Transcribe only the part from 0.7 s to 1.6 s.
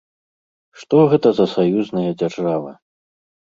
Што гэта за